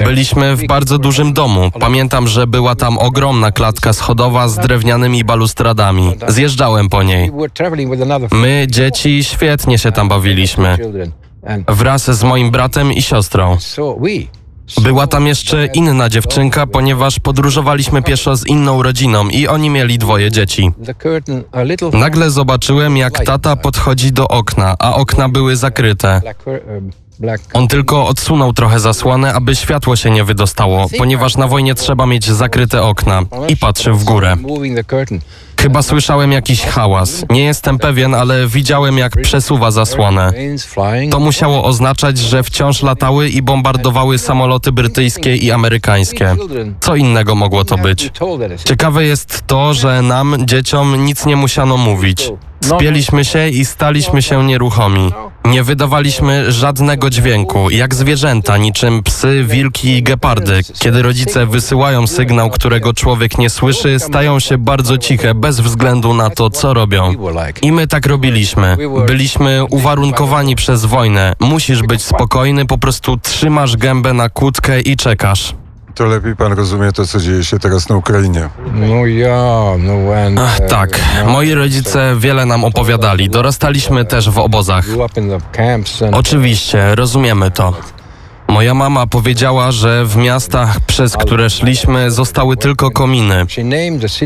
Byliśmy 0.03 0.55
w 0.55 0.67
bardzo 0.67 0.97
dużym 0.97 1.33
domu. 1.33 1.71
Pamiętam, 1.79 2.27
że 2.27 2.47
była 2.47 2.75
tam 2.75 2.97
ogromna 2.97 3.51
klatka 3.51 3.93
schodowa 3.93 4.47
z 4.47 4.55
drewnianymi 4.55 5.23
balustradami. 5.23 6.15
Zjeżdżałem 6.27 6.89
po 6.89 7.03
niej. 7.03 7.31
My, 8.31 8.67
dzieci, 8.69 9.23
świetnie 9.23 9.77
się 9.77 9.91
tam 9.91 10.09
bawiliśmy. 10.09 10.77
Wraz 11.67 12.11
z 12.11 12.23
moim 12.23 12.51
bratem 12.51 12.93
i 12.93 13.01
siostrą. 13.01 13.57
Była 14.81 15.07
tam 15.07 15.27
jeszcze 15.27 15.65
inna 15.65 16.09
dziewczynka, 16.09 16.67
ponieważ 16.67 17.19
podróżowaliśmy 17.19 18.01
pieszo 18.01 18.35
z 18.35 18.47
inną 18.47 18.83
rodziną 18.83 19.29
i 19.29 19.47
oni 19.47 19.69
mieli 19.69 19.97
dwoje 19.97 20.31
dzieci. 20.31 20.71
Nagle 21.93 22.29
zobaczyłem, 22.31 22.97
jak 22.97 23.19
tata 23.25 23.55
podchodzi 23.55 24.11
do 24.11 24.27
okna, 24.27 24.75
a 24.79 24.95
okna 24.95 25.29
były 25.29 25.55
zakryte. 25.55 26.21
On 27.53 27.67
tylko 27.67 28.07
odsunął 28.07 28.53
trochę 28.53 28.79
zasłonę, 28.79 29.33
aby 29.33 29.55
światło 29.55 29.95
się 29.95 30.11
nie 30.11 30.23
wydostało, 30.23 30.85
ponieważ 30.97 31.37
na 31.37 31.47
wojnie 31.47 31.75
trzeba 31.75 32.05
mieć 32.05 32.25
zakryte 32.31 32.81
okna. 32.83 33.21
I 33.47 33.57
patrzył 33.57 33.95
w 33.95 34.03
górę. 34.03 34.35
Chyba 35.59 35.81
słyszałem 35.81 36.31
jakiś 36.31 36.61
hałas. 36.61 37.25
Nie 37.29 37.43
jestem 37.43 37.79
pewien, 37.79 38.13
ale 38.15 38.47
widziałem, 38.47 38.97
jak 38.97 39.21
przesuwa 39.21 39.71
zasłonę. 39.71 40.33
To 41.11 41.19
musiało 41.19 41.63
oznaczać, 41.63 42.17
że 42.17 42.43
wciąż 42.43 42.83
latały 42.83 43.29
i 43.29 43.41
bombardowały 43.41 44.17
samoloty 44.17 44.71
brytyjskie 44.71 45.35
i 45.35 45.51
amerykańskie. 45.51 46.35
Co 46.79 46.95
innego 46.95 47.35
mogło 47.35 47.65
to 47.65 47.77
być? 47.77 48.11
Ciekawe 48.63 49.03
jest 49.03 49.43
to, 49.47 49.73
że 49.73 50.01
nam, 50.01 50.35
dzieciom, 50.45 51.05
nic 51.05 51.25
nie 51.25 51.35
musiano 51.35 51.77
mówić. 51.77 52.31
Spieliśmy 52.61 53.25
się 53.25 53.49
i 53.49 53.65
staliśmy 53.65 54.21
się 54.21 54.43
nieruchomi. 54.43 55.11
Nie 55.45 55.63
wydawaliśmy 55.63 56.51
żadnego 56.51 57.09
dźwięku, 57.09 57.69
jak 57.69 57.95
zwierzęta, 57.95 58.57
niczym 58.57 59.03
psy, 59.03 59.45
wilki 59.47 59.89
i 59.89 60.03
gepardy. 60.03 60.61
Kiedy 60.79 61.01
rodzice 61.01 61.45
wysyłają 61.45 62.07
sygnał, 62.07 62.49
którego 62.49 62.93
człowiek 62.93 63.37
nie 63.37 63.49
słyszy, 63.49 63.99
stają 63.99 64.39
się 64.39 64.57
bardzo 64.57 64.97
ciche, 64.97 65.35
bez 65.35 65.59
względu 65.59 66.13
na 66.13 66.29
to, 66.29 66.49
co 66.49 66.73
robią. 66.73 67.13
I 67.61 67.71
my 67.71 67.87
tak 67.87 68.05
robiliśmy. 68.05 68.77
Byliśmy 69.07 69.65
uwarunkowani 69.69 70.55
przez 70.55 70.85
wojnę. 70.85 71.35
Musisz 71.39 71.83
być 71.83 72.03
spokojny, 72.03 72.65
po 72.65 72.77
prostu 72.77 73.17
trzymasz 73.17 73.77
gębę 73.77 74.13
na 74.13 74.29
kłódkę 74.29 74.81
i 74.81 74.95
czekasz. 74.95 75.53
To 75.97 76.05
lepiej 76.05 76.35
pan 76.35 76.53
rozumie 76.53 76.91
to, 76.91 77.07
co 77.07 77.19
dzieje 77.19 77.43
się 77.43 77.59
teraz 77.59 77.89
na 77.89 77.95
Ukrainie. 77.95 78.49
No 78.73 79.05
ja, 79.05 79.63
no 79.79 79.93
when, 80.11 80.37
Ach, 80.37 80.59
tak, 80.69 81.01
no, 81.25 81.31
moi 81.31 81.53
rodzice 81.53 82.15
wiele 82.19 82.45
nam 82.45 82.63
opowiadali. 82.63 83.29
Dorastaliśmy 83.29 84.05
też 84.05 84.29
w 84.29 84.37
obozach. 84.37 84.85
Oczywiście, 86.11 86.95
rozumiemy 86.95 87.51
to. 87.51 87.73
Moja 88.47 88.73
mama 88.73 89.07
powiedziała, 89.07 89.71
że 89.71 90.05
w 90.05 90.15
miastach, 90.15 90.79
przez 90.79 91.17
które 91.17 91.49
szliśmy, 91.49 92.11
zostały 92.11 92.57
tylko 92.57 92.91
kominy. 92.91 93.45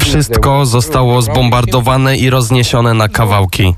Wszystko 0.01 0.65
zostało 0.65 1.21
zbombardowane 1.21 2.17
i 2.17 2.29
rozniesione 2.29 2.93
na 2.93 3.09
kawałki. 3.09 3.75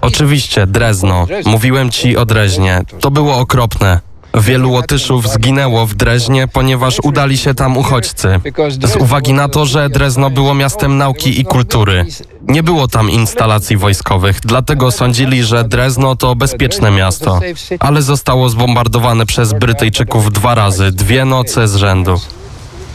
Oczywiście, 0.00 0.66
Drezno. 0.66 1.26
Mówiłem 1.46 1.90
ci 1.90 2.16
o 2.16 2.26
Dreźnie. 2.26 2.82
To 3.00 3.10
było 3.10 3.38
okropne. 3.38 4.07
Wielu 4.40 4.70
Łotyszów 4.70 5.28
zginęło 5.28 5.86
w 5.86 5.94
Dreźnie, 5.94 6.48
ponieważ 6.48 6.96
udali 7.02 7.38
się 7.38 7.54
tam 7.54 7.76
uchodźcy. 7.76 8.40
Z 8.84 8.96
uwagi 8.96 9.32
na 9.32 9.48
to, 9.48 9.66
że 9.66 9.88
Drezno 9.88 10.30
było 10.30 10.54
miastem 10.54 10.96
nauki 10.96 11.40
i 11.40 11.44
kultury. 11.44 12.06
Nie 12.48 12.62
było 12.62 12.88
tam 12.88 13.10
instalacji 13.10 13.76
wojskowych, 13.76 14.40
dlatego 14.40 14.90
sądzili, 14.90 15.44
że 15.44 15.64
Drezno 15.64 16.16
to 16.16 16.34
bezpieczne 16.34 16.90
miasto. 16.90 17.40
Ale 17.80 18.02
zostało 18.02 18.48
zbombardowane 18.48 19.26
przez 19.26 19.52
Brytyjczyków 19.52 20.32
dwa 20.32 20.54
razy, 20.54 20.92
dwie 20.92 21.24
noce 21.24 21.68
z 21.68 21.76
rzędu. 21.76 22.20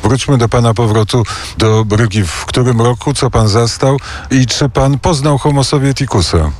Wróćmy 0.04 0.38
do 0.38 0.50
pana 0.50 0.74
powrotu 0.74 1.24
do 1.58 1.86
Rygi. 1.92 2.24
W 2.24 2.46
którym 2.46 2.82
roku, 2.82 3.14
co 3.14 3.30
pan 3.30 3.48
zastał 3.48 3.98
i 4.32 4.46
czy 4.46 4.70
pan 4.70 5.00
poznał 5.00 5.38
homo 5.38 5.64
sovieticusa? 5.64 6.52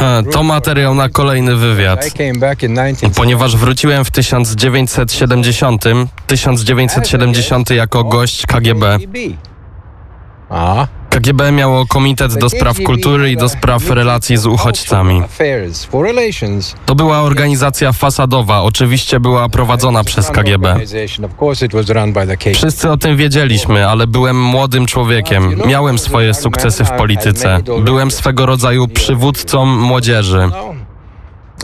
E, 0.00 0.22
To 0.32 0.42
materiał 0.42 0.94
na 0.94 1.08
kolejny 1.08 1.56
wywiad. 1.56 2.06
I 2.06 2.10
came 2.10 2.34
back 2.34 2.62
in 2.62 2.74
19 2.74 3.10
Ponieważ 3.10 3.56
wróciłem 3.56 4.04
w 4.04 4.10
1970, 4.10 5.84
1970 6.26 7.70
jako 7.70 8.04
gość 8.04 8.46
KGB. 8.46 8.98
A. 10.50 10.86
KGB 11.10 11.52
miało 11.52 11.86
Komitet 11.86 12.38
do 12.38 12.50
Spraw 12.50 12.76
Kultury 12.86 13.30
i 13.30 13.36
do 13.36 13.48
Spraw 13.48 13.90
Relacji 13.90 14.36
z 14.36 14.46
Uchodźcami. 14.46 15.22
To 16.86 16.94
była 16.94 17.20
organizacja 17.20 17.92
fasadowa, 17.92 18.62
oczywiście 18.62 19.20
była 19.20 19.48
prowadzona 19.48 20.04
przez 20.04 20.30
KGB. 20.30 20.76
Wszyscy 22.54 22.90
o 22.90 22.96
tym 22.96 23.16
wiedzieliśmy, 23.16 23.88
ale 23.88 24.06
byłem 24.06 24.42
młodym 24.42 24.86
człowiekiem. 24.86 25.60
Miałem 25.66 25.98
swoje 25.98 26.34
sukcesy 26.34 26.84
w 26.84 26.90
polityce. 26.90 27.58
Byłem 27.84 28.10
swego 28.10 28.46
rodzaju 28.46 28.88
przywódcą 28.88 29.66
młodzieży. 29.66 30.50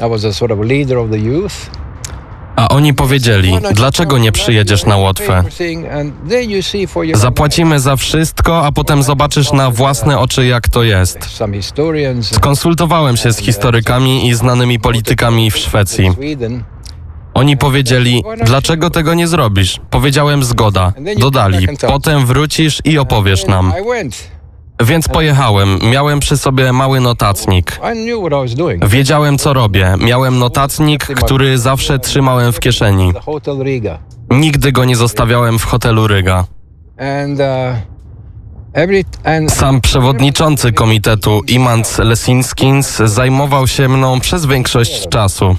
I 0.06 0.10
was 0.10 0.24
a 0.24 0.32
sort 0.32 0.52
of 0.52 0.58
leader 0.60 0.98
of 0.98 1.10
the 1.10 1.18
youth. 1.18 1.70
A 2.56 2.68
oni 2.68 2.94
powiedzieli, 2.94 3.58
dlaczego 3.74 4.18
nie 4.18 4.32
przyjedziesz 4.32 4.84
na 4.86 4.96
Łotwę? 4.96 5.44
Zapłacimy 7.14 7.80
za 7.80 7.96
wszystko, 7.96 8.66
a 8.66 8.72
potem 8.72 9.02
zobaczysz 9.02 9.52
na 9.52 9.70
własne 9.70 10.18
oczy, 10.18 10.46
jak 10.46 10.68
to 10.68 10.82
jest. 10.82 11.18
Skonsultowałem 12.22 13.16
się 13.16 13.32
z 13.32 13.38
historykami 13.38 14.28
i 14.28 14.34
znanymi 14.34 14.80
politykami 14.80 15.50
w 15.50 15.56
Szwecji. 15.58 16.10
Oni 17.34 17.56
powiedzieli, 17.56 18.24
dlaczego 18.44 18.90
tego 18.90 19.14
nie 19.14 19.28
zrobisz? 19.28 19.80
Powiedziałem 19.90 20.44
zgoda. 20.44 20.92
Dodali, 21.18 21.66
potem 21.86 22.26
wrócisz 22.26 22.80
i 22.84 22.98
opowiesz 22.98 23.46
nam. 23.46 23.72
Więc 24.80 25.08
pojechałem. 25.08 25.78
Miałem 25.90 26.20
przy 26.20 26.36
sobie 26.36 26.72
mały 26.72 27.00
notatnik. 27.00 27.80
Wiedziałem, 28.88 29.38
co 29.38 29.52
robię. 29.52 29.94
Miałem 30.00 30.38
notatnik, 30.38 31.06
który 31.06 31.58
zawsze 31.58 31.98
trzymałem 31.98 32.52
w 32.52 32.60
kieszeni. 32.60 33.12
Nigdy 34.30 34.72
go 34.72 34.84
nie 34.84 34.96
zostawiałem 34.96 35.58
w 35.58 35.64
hotelu 35.64 36.06
Ryga. 36.06 36.44
Uh, 36.98 37.04
Sam 39.48 39.80
przewodniczący 39.80 40.72
komitetu 40.72 41.40
Imants 41.46 41.98
Lesinskins 41.98 42.96
zajmował 42.96 43.66
się 43.66 43.88
mną 43.88 44.20
przez 44.20 44.46
większość 44.46 45.08
czasu. 45.08 45.56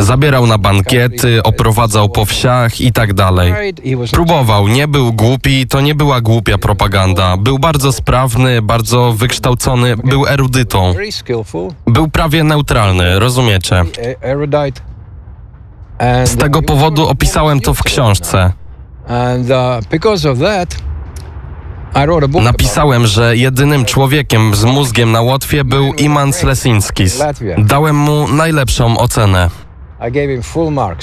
Zabierał 0.00 0.46
na 0.46 0.58
bankiety, 0.58 1.42
oprowadzał 1.42 2.08
po 2.08 2.24
wsiach 2.24 2.80
i 2.80 2.92
tak 2.92 3.14
dalej. 3.14 3.54
Próbował, 4.12 4.68
nie 4.68 4.88
był 4.88 5.12
głupi, 5.12 5.66
to 5.66 5.80
nie 5.80 5.94
była 5.94 6.20
głupia 6.20 6.58
propaganda. 6.58 7.36
Był 7.36 7.58
bardzo 7.58 7.92
sprawny, 7.92 8.62
bardzo 8.62 9.12
wykształcony, 9.12 9.96
był 9.96 10.26
erudytą. 10.26 10.94
Był 11.86 12.08
prawie 12.08 12.44
neutralny, 12.44 13.18
rozumiecie? 13.18 13.84
Z 16.24 16.36
tego 16.36 16.62
powodu 16.62 17.08
opisałem 17.08 17.60
to 17.60 17.74
w 17.74 17.82
książce. 17.82 18.52
Napisałem, 22.42 23.06
że 23.06 23.36
jedynym 23.36 23.84
człowiekiem 23.84 24.54
z 24.54 24.64
mózgiem 24.64 25.12
na 25.12 25.20
Łotwie 25.20 25.64
był 25.64 25.94
Iman 25.94 26.32
Slesinskis. 26.32 27.22
Dałem 27.58 27.96
mu 27.96 28.28
najlepszą 28.28 28.98
ocenę. 28.98 29.50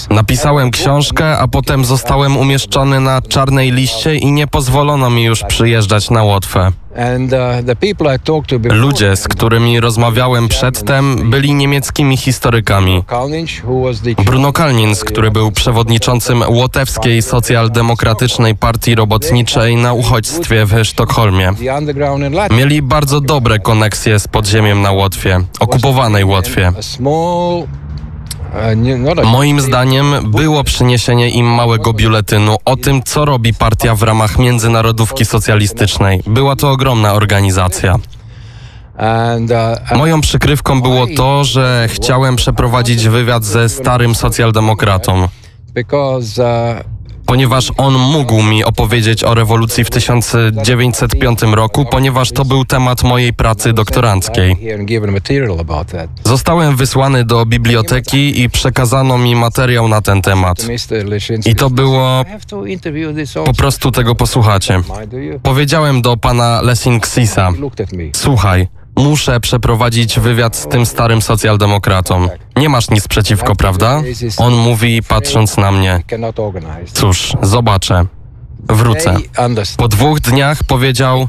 Napisałem 0.09 0.71
książkę, 0.71 1.37
a 1.37 1.47
potem 1.47 1.85
zostałem 1.85 2.37
umieszczony 2.37 2.99
na 2.99 3.21
czarnej 3.21 3.71
liście 3.71 4.15
i 4.15 4.31
nie 4.31 4.47
pozwolono 4.47 5.09
mi 5.09 5.23
już 5.23 5.43
przyjeżdżać 5.43 6.09
na 6.09 6.23
Łotwę. 6.23 6.71
Uh, 6.91 8.73
Ludzie, 8.73 9.15
z 9.15 9.27
którymi 9.27 9.79
rozmawiałem 9.79 10.47
przedtem, 10.47 11.29
byli 11.29 11.53
niemieckimi 11.53 12.17
historykami. 12.17 13.03
Bruno 14.25 14.53
Kalnins, 14.53 15.03
który 15.03 15.31
był 15.31 15.51
przewodniczącym 15.51 16.43
Łotewskiej 16.47 17.21
Socjaldemokratycznej 17.21 18.55
Partii 18.55 18.95
Robotniczej 18.95 19.75
na 19.75 19.93
uchodźstwie 19.93 20.65
w 20.65 20.85
Sztokholmie. 20.85 21.53
Mieli 22.51 22.81
bardzo 22.81 23.21
dobre 23.21 23.59
koneksje 23.59 24.19
z 24.19 24.27
podziemiem 24.27 24.81
na 24.81 24.91
Łotwie, 24.91 25.39
okupowanej 25.59 26.23
Łotwie. 26.23 26.71
Moim 29.25 29.61
zdaniem 29.61 30.31
było 30.31 30.63
przyniesienie 30.63 31.29
im 31.29 31.45
małego 31.45 31.93
biuletynu 31.93 32.57
o 32.65 32.75
tym, 32.75 33.03
co 33.03 33.25
robi 33.25 33.53
partia 33.53 33.95
w 33.95 34.03
ramach 34.03 34.39
międzynarodówki 34.39 35.25
socjalistycznej. 35.25 36.21
Była 36.27 36.55
to 36.55 36.71
ogromna 36.71 37.13
organizacja. 37.13 37.95
Uh, 37.95 38.01
Moją 39.97 40.21
przykrywką 40.21 40.81
było 40.81 41.07
to, 41.17 41.43
że 41.43 41.87
chciałem 41.91 42.35
przeprowadzić 42.35 43.07
wywiad 43.07 43.43
ze 43.43 43.69
starym 43.69 44.15
socjaldemokratą, 44.15 45.23
uh, 45.23 45.29
ponieważ 47.27 47.72
on 47.77 47.93
mógł 47.93 48.43
mi 48.43 48.63
opowiedzieć 48.63 49.24
o 49.24 49.34
rewolucji 49.34 49.84
w 49.84 49.89
1905 49.89 51.39
roku, 51.41 51.86
ponieważ 51.86 52.31
to 52.31 52.46
był 52.46 52.65
temat 52.65 53.03
mojej 53.03 53.34
pracy 53.34 53.74
doktoranckiej. 53.74 54.57
Zostałem 56.24 56.75
wysłany 56.75 57.25
do 57.25 57.46
biblioteki 57.46 58.41
i 58.41 58.50
przekazano 58.50 59.17
mi 59.17 59.36
materiał 59.36 59.88
na 59.88 60.01
ten 60.01 60.22
temat. 60.22 60.57
I 61.46 61.55
to 61.55 61.69
było 61.69 62.25
Po 63.46 63.53
prostu 63.53 63.91
tego 63.91 64.15
posłuchacie. 64.15 64.81
Powiedziałem 65.43 66.01
do 66.01 66.17
pana 66.17 66.62
at 67.81 67.93
me. 67.93 68.03
słuchaj, 68.15 68.67
muszę 68.97 69.39
przeprowadzić 69.39 70.19
wywiad 70.19 70.55
z 70.55 70.67
tym 70.67 70.85
starym 70.85 71.21
socjaldemokratą. 71.21 72.27
Nie 72.55 72.69
masz 72.69 72.89
nic 72.89 73.07
przeciwko, 73.07 73.55
prawda? 73.55 74.01
On 74.37 74.53
mówi, 74.53 75.03
patrząc 75.03 75.57
na 75.57 75.71
mnie, 75.71 76.01
cóż, 76.93 77.33
zobaczę. 77.41 78.05
Wrócę. 78.69 79.15
Po 79.77 79.88
dwóch 79.88 80.19
dniach 80.19 80.63
powiedział, 80.63 81.27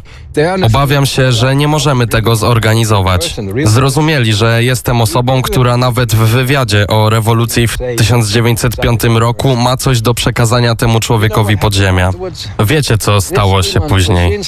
obawiam 0.62 1.07
się, 1.07 1.33
że 1.33 1.57
nie 1.57 1.68
możemy 1.68 2.07
tego 2.07 2.37
zorganizować. 2.37 3.37
Zrozumieli, 3.64 4.35
że 4.35 4.64
jestem 4.64 5.00
osobą, 5.00 5.42
która 5.42 5.76
nawet 5.76 6.14
w 6.14 6.18
wywiadzie 6.18 6.87
o 6.87 7.11
rewolucji 7.11 7.68
w 7.68 7.78
1905 7.97 9.04
roku 9.04 9.57
ma 9.57 9.76
coś 9.76 10.00
do 10.00 10.14
przekazania 10.14 10.75
temu 10.75 11.00
człowiekowi 11.00 11.59
podziemia. 11.59 12.11
Wiecie, 12.66 12.99
co 12.99 13.21
stało 13.21 13.62
się 13.62 13.80
później. 13.80 14.40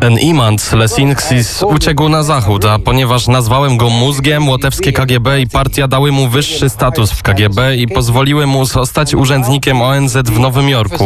Ten 0.00 0.18
Imant 0.18 0.72
Lesinskis 0.72 1.62
uciekł 1.62 2.08
na 2.08 2.22
zachód, 2.22 2.64
a 2.64 2.78
ponieważ 2.78 3.28
nazwałem 3.28 3.76
go 3.76 3.90
mózgiem, 3.90 4.48
łotewskie 4.48 4.92
KGB 4.92 5.40
i 5.40 5.46
partia 5.46 5.88
dały 5.88 6.12
mu 6.12 6.28
wyższy 6.28 6.70
status 6.70 7.10
w 7.12 7.22
KGB 7.22 7.76
i 7.76 7.88
pozwoliły 7.88 8.46
mu 8.46 8.64
zostać 8.64 9.14
urzędnikiem 9.14 9.82
ONZ 9.82 10.16
w 10.16 10.38
Nowym 10.38 10.68
Jorku, 10.68 11.01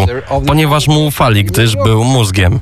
ponieważ 0.46 0.88
mu 0.88 1.06
ufali, 1.06 1.44
gdyż 1.44 1.76
był 1.76 2.04
mózgiem. 2.04 2.60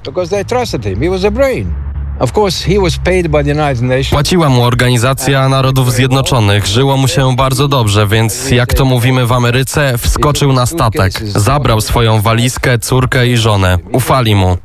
Płaciła 4.10 4.48
mu 4.48 4.62
Organizacja 4.62 5.48
Narodów 5.48 5.92
Zjednoczonych, 5.92 6.66
żyło 6.66 6.96
mu 6.96 7.08
się 7.08 7.36
bardzo 7.36 7.68
dobrze, 7.68 8.06
więc 8.06 8.50
jak 8.50 8.74
to 8.74 8.84
mówimy 8.84 9.26
w 9.26 9.32
Ameryce, 9.32 9.98
wskoczył 9.98 10.52
na 10.52 10.66
statek, 10.66 11.12
zabrał 11.24 11.80
swoją 11.80 12.20
walizkę, 12.20 12.78
córkę 12.78 13.26
i 13.26 13.36
żonę. 13.36 13.78
Ufali 13.92 14.34
mu. 14.34 14.56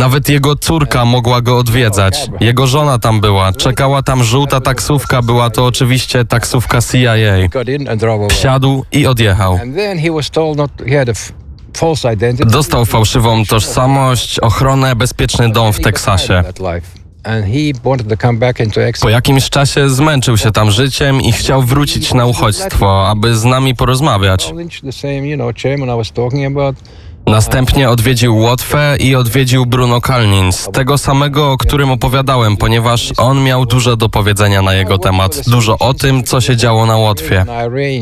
Nawet 0.00 0.28
jego 0.28 0.56
córka 0.56 1.04
mogła 1.04 1.40
go 1.40 1.58
odwiedzać. 1.58 2.28
Jego 2.40 2.66
żona 2.66 2.98
tam 2.98 3.20
była. 3.20 3.52
Czekała 3.52 4.02
tam 4.02 4.24
żółta 4.24 4.60
taksówka, 4.60 5.22
była 5.22 5.50
to 5.50 5.64
oczywiście 5.66 6.24
taksówka 6.24 6.78
CIA. 6.80 7.14
Wsiadł 8.28 8.84
i 8.92 9.06
odjechał. 9.06 9.58
Dostał 12.46 12.84
fałszywą 12.84 13.44
tożsamość, 13.44 14.38
ochronę, 14.38 14.96
bezpieczny 14.96 15.52
dom 15.52 15.72
w 15.72 15.80
Teksasie. 15.80 16.42
Po 19.02 19.08
jakimś 19.08 19.50
czasie 19.50 19.88
zmęczył 19.90 20.36
się 20.36 20.52
tam 20.52 20.70
życiem 20.70 21.20
i 21.22 21.32
chciał 21.32 21.62
wrócić 21.62 22.14
na 22.14 22.26
uchodźstwo, 22.26 23.08
aby 23.08 23.36
z 23.36 23.44
nami 23.44 23.74
porozmawiać. 23.74 24.52
Następnie 27.26 27.90
odwiedził 27.90 28.36
Łotwę 28.38 28.96
i 29.00 29.14
odwiedził 29.14 29.66
Bruno 29.66 30.00
Kalnins, 30.00 30.68
tego 30.72 30.98
samego, 30.98 31.52
o 31.52 31.56
którym 31.56 31.90
opowiadałem, 31.90 32.56
ponieważ 32.56 33.12
on 33.16 33.42
miał 33.44 33.66
dużo 33.66 33.96
do 33.96 34.08
powiedzenia 34.08 34.62
na 34.62 34.74
jego 34.74 34.98
temat, 34.98 35.40
dużo 35.46 35.78
o 35.78 35.94
tym, 35.94 36.24
co 36.24 36.40
się 36.40 36.56
działo 36.56 36.86
na 36.86 36.96
Łotwie. 36.96 37.44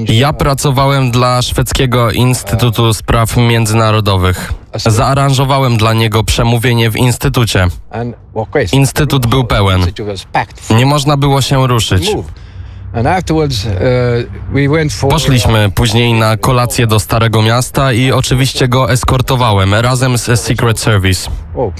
Ja 0.08 0.32
pracowałem 0.32 1.10
dla 1.10 1.42
Szwedzkiego 1.42 2.10
Instytutu 2.10 2.94
Spraw 2.94 3.36
Międzynarodowych. 3.36 4.52
Zaaranżowałem 4.74 5.76
dla 5.76 5.92
niego 5.92 6.24
przemówienie 6.24 6.90
w 6.90 6.96
instytucie. 6.96 7.68
Instytut 8.72 9.26
był 9.26 9.44
pełen. 9.44 9.86
Nie 10.70 10.86
można 10.86 11.16
było 11.16 11.40
się 11.40 11.66
ruszyć. 11.66 12.10
Poszliśmy 15.10 15.70
później 15.70 16.12
na 16.12 16.36
kolację 16.36 16.86
do 16.86 17.00
Starego 17.00 17.42
Miasta 17.42 17.92
i 17.92 18.12
oczywiście 18.12 18.68
go 18.68 18.90
eskortowałem 18.90 19.74
razem 19.74 20.18
z 20.18 20.40
Secret 20.40 20.80
Service. 20.80 21.30
Oh. 21.56 21.72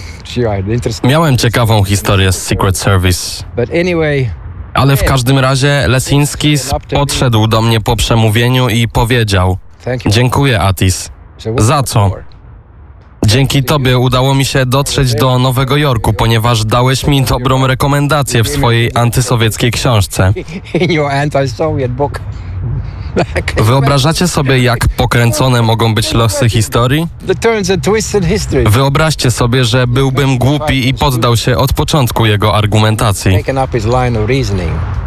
Miałem 1.05 1.37
ciekawą 1.37 1.85
historię 1.85 2.33
z 2.33 2.43
Secret 2.43 2.79
Service. 2.79 3.45
Ale 4.75 4.97
w 4.97 5.05
każdym 5.05 5.39
razie 5.39 5.85
Lesinski 5.89 6.55
podszedł 6.95 7.47
do 7.47 7.63
mnie 7.63 7.81
po 7.81 7.97
przemówieniu 7.97 8.69
i 8.69 8.89
powiedział. 8.89 9.59
Dziękuję, 10.07 10.61
Atis. 10.61 11.11
Za 11.59 11.83
co? 11.83 12.11
Dzięki 13.27 13.65
tobie 13.65 13.99
udało 13.99 14.35
mi 14.35 14.45
się 14.45 14.67
dotrzeć 14.67 15.15
do 15.15 15.39
Nowego 15.39 15.77
Jorku, 15.77 16.13
ponieważ 16.13 16.65
dałeś 16.65 17.07
mi 17.07 17.23
dobrą 17.23 17.67
rekomendację 17.67 18.43
w 18.43 18.49
swojej 18.49 18.91
antysowieckiej 18.95 19.71
książce. 19.71 20.33
Wyobrażacie 23.63 24.29
sobie, 24.29 24.59
jak 24.63 24.89
pokręcone 24.89 25.63
mogą 25.63 25.95
być 25.95 26.13
losy 26.13 26.49
historii? 26.51 27.07
Wyobraźcie 28.69 29.31
sobie, 29.31 29.65
że 29.65 29.87
byłbym 29.87 30.39
głupi 30.39 30.89
i 30.89 30.95
poddał 30.95 31.37
się 31.37 31.57
od 31.57 31.73
początku 31.73 32.27
jego 32.27 32.57
argumentacji. 32.57 33.31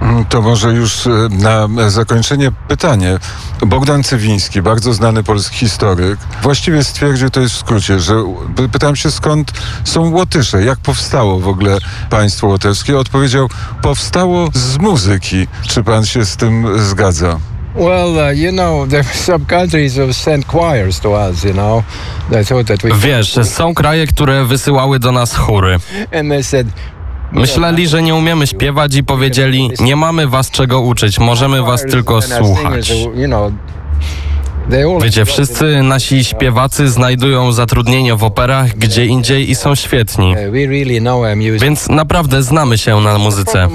Mm, 0.01 0.25
To 0.25 0.41
może 0.41 0.73
już 0.73 1.07
e, 1.07 1.09
na 1.31 1.67
zakończenie 1.89 2.51
pytanie. 2.67 3.19
Bogdan 3.67 4.03
Cywiński, 4.03 4.61
bardzo 4.61 4.93
znany 4.93 5.23
polski 5.23 5.55
historyk, 5.57 6.19
właściwie 6.41 6.83
stwierdził, 6.83 7.29
to 7.29 7.39
jest 7.39 7.55
w 7.55 7.57
skrócie, 7.59 7.99
że 7.99 8.13
py- 8.55 8.69
pytałem 8.69 8.95
się 8.95 9.11
skąd 9.11 9.51
są 9.83 10.09
Łotysze, 10.11 10.63
jak 10.63 10.79
powstało 10.79 11.39
w 11.39 11.47
ogóle 11.47 11.77
państwo 12.09 12.47
łotewskie. 12.47 12.97
Odpowiedział, 12.99 13.49
powstało 13.81 14.49
z 14.53 14.77
muzyki. 14.77 15.47
Czy 15.67 15.83
pan 15.83 16.05
się 16.05 16.25
z 16.25 16.37
tym 16.37 16.79
zgadza? 16.89 17.39
Wiesz, 22.99 23.33
są 23.43 23.73
kraje, 23.73 24.07
które 24.07 24.45
wysyłały 24.45 24.99
do 24.99 25.11
nas 25.11 25.35
chóry. 25.35 25.77
Said... 26.43 26.67
Myśleli, 27.31 27.88
że 27.88 28.01
nie 28.01 28.15
umiemy 28.15 28.47
śpiewać 28.47 28.95
i 28.95 29.03
powiedzieli: 29.03 29.71
Nie 29.79 29.95
mamy 29.95 30.27
was 30.27 30.51
czego 30.51 30.81
uczyć, 30.81 31.19
możemy 31.19 31.61
was 31.63 31.81
tylko 31.81 32.21
słuchać. 32.21 32.91
Wiecie, 35.01 35.25
wszyscy 35.25 35.83
nasi 35.83 36.23
śpiewacy 36.23 36.89
znajdują 36.89 37.51
zatrudnienie 37.51 38.15
w 38.15 38.23
operach 38.23 38.77
gdzie 38.77 39.05
indziej 39.05 39.49
i 39.51 39.55
są 39.55 39.75
świetni. 39.75 40.35
Więc 41.59 41.89
naprawdę 41.89 42.43
znamy 42.43 42.77
się 42.77 43.01
na 43.01 43.17
muzyce. 43.17 43.67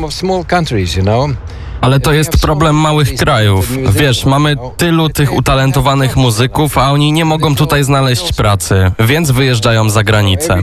Ale 1.80 2.00
to 2.00 2.12
jest 2.12 2.40
problem 2.40 2.76
małych 2.76 3.14
krajów. 3.14 3.92
Wiesz, 3.92 4.24
mamy 4.24 4.56
tylu 4.76 5.08
tych 5.08 5.32
utalentowanych 5.32 6.16
muzyków, 6.16 6.78
a 6.78 6.90
oni 6.90 7.12
nie 7.12 7.24
mogą 7.24 7.54
tutaj 7.54 7.84
znaleźć 7.84 8.32
pracy, 8.32 8.92
więc 8.98 9.30
wyjeżdżają 9.30 9.90
za 9.90 10.02
granicę. 10.02 10.62